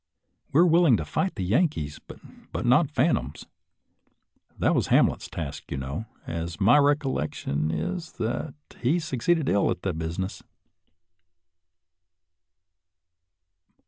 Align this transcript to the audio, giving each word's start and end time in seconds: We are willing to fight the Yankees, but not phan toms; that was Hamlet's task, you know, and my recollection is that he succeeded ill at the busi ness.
We 0.51 0.59
are 0.61 0.65
willing 0.65 0.97
to 0.97 1.05
fight 1.05 1.35
the 1.35 1.43
Yankees, 1.43 1.99
but 1.99 2.65
not 2.65 2.89
phan 2.89 3.13
toms; 3.13 3.45
that 4.57 4.73
was 4.73 4.87
Hamlet's 4.87 5.27
task, 5.29 5.69
you 5.69 5.77
know, 5.77 6.07
and 6.25 6.59
my 6.59 6.79
recollection 6.79 7.69
is 7.69 8.13
that 8.13 8.55
he 8.79 8.97
succeeded 8.99 9.47
ill 9.47 9.69
at 9.69 9.83
the 9.83 9.93
busi 9.93 10.17
ness. 10.17 10.43